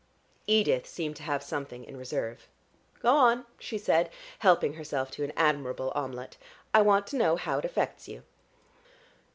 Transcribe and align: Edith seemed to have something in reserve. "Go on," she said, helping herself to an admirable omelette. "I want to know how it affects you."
Edith 0.47 0.87
seemed 0.87 1.15
to 1.17 1.21
have 1.21 1.43
something 1.43 1.83
in 1.83 1.95
reserve. 1.95 2.47
"Go 3.03 3.15
on," 3.15 3.45
she 3.59 3.77
said, 3.77 4.09
helping 4.39 4.73
herself 4.73 5.11
to 5.11 5.23
an 5.23 5.31
admirable 5.37 5.91
omelette. 5.93 6.37
"I 6.73 6.81
want 6.81 7.05
to 7.09 7.17
know 7.17 7.35
how 7.35 7.59
it 7.59 7.65
affects 7.65 8.07
you." 8.07 8.23